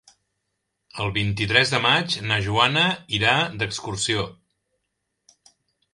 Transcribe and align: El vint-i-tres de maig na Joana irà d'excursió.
El 1.03 1.11
vint-i-tres 1.17 1.73
de 1.75 1.81
maig 1.83 2.17
na 2.31 2.39
Joana 2.47 2.85
irà 3.19 3.35
d'excursió. 3.61 4.29